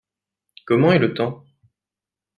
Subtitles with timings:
[0.65, 1.45] Comment est le temps?